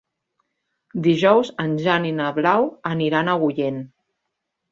[1.07, 3.81] Dijous en Jan i na Blau aniran a Agullent.